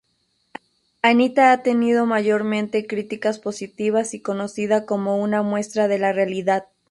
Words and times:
Anita 1.03 1.51
ha 1.51 1.61
tenido 1.61 2.07
mayormente 2.07 2.87
críticas 2.87 3.37
positivas 3.37 4.15
y 4.15 4.19
conocida 4.23 4.87
como 4.87 5.21
una 5.21 5.43
muestra 5.43 5.87
de 5.87 5.99
la 5.99 6.11
realidad. 6.11 6.65